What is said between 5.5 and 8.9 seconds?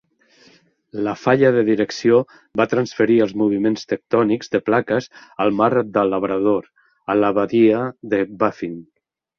mar de Labrador, a la badia de Baffin.